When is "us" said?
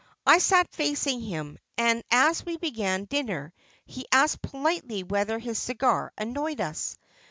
6.59-6.97